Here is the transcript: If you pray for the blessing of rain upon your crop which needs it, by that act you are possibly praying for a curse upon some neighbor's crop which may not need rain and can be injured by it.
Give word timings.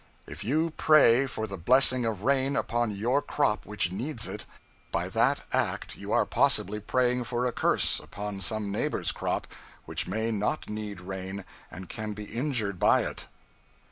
If 0.25 0.43
you 0.43 0.71
pray 0.71 1.27
for 1.27 1.45
the 1.45 1.59
blessing 1.59 2.05
of 2.05 2.23
rain 2.23 2.55
upon 2.55 2.89
your 2.89 3.21
crop 3.21 3.67
which 3.67 3.91
needs 3.91 4.27
it, 4.27 4.47
by 4.91 5.09
that 5.09 5.41
act 5.53 5.95
you 5.95 6.11
are 6.11 6.25
possibly 6.25 6.79
praying 6.79 7.25
for 7.25 7.45
a 7.45 7.51
curse 7.51 7.99
upon 7.99 8.41
some 8.41 8.71
neighbor's 8.71 9.11
crop 9.11 9.45
which 9.85 10.07
may 10.07 10.31
not 10.31 10.67
need 10.67 11.01
rain 11.01 11.45
and 11.69 11.87
can 11.87 12.13
be 12.13 12.23
injured 12.23 12.79
by 12.79 13.01
it. 13.01 13.27